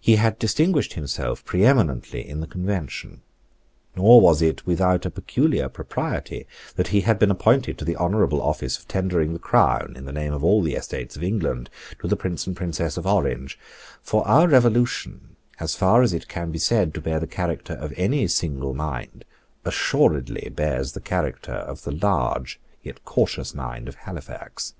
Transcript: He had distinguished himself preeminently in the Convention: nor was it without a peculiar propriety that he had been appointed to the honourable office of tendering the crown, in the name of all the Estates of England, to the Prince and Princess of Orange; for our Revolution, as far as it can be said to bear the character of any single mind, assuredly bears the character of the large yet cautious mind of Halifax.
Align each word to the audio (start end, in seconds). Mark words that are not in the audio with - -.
He 0.00 0.14
had 0.14 0.38
distinguished 0.38 0.92
himself 0.92 1.44
preeminently 1.44 2.20
in 2.24 2.38
the 2.38 2.46
Convention: 2.46 3.22
nor 3.96 4.20
was 4.20 4.40
it 4.40 4.64
without 4.64 5.04
a 5.04 5.10
peculiar 5.10 5.68
propriety 5.68 6.46
that 6.76 6.86
he 6.94 7.00
had 7.00 7.18
been 7.18 7.32
appointed 7.32 7.76
to 7.76 7.84
the 7.84 7.96
honourable 7.96 8.40
office 8.40 8.78
of 8.78 8.86
tendering 8.86 9.32
the 9.32 9.40
crown, 9.40 9.94
in 9.96 10.04
the 10.04 10.12
name 10.12 10.32
of 10.32 10.44
all 10.44 10.62
the 10.62 10.76
Estates 10.76 11.16
of 11.16 11.24
England, 11.24 11.68
to 11.98 12.06
the 12.06 12.14
Prince 12.14 12.46
and 12.46 12.54
Princess 12.54 12.96
of 12.96 13.08
Orange; 13.08 13.58
for 14.00 14.24
our 14.24 14.46
Revolution, 14.46 15.34
as 15.58 15.74
far 15.74 16.00
as 16.02 16.12
it 16.14 16.28
can 16.28 16.52
be 16.52 16.58
said 16.58 16.94
to 16.94 17.00
bear 17.00 17.18
the 17.18 17.26
character 17.26 17.72
of 17.74 17.92
any 17.96 18.28
single 18.28 18.72
mind, 18.72 19.24
assuredly 19.64 20.48
bears 20.48 20.92
the 20.92 21.00
character 21.00 21.54
of 21.54 21.82
the 21.82 21.90
large 21.90 22.60
yet 22.84 23.04
cautious 23.04 23.52
mind 23.52 23.88
of 23.88 23.96
Halifax. 23.96 24.74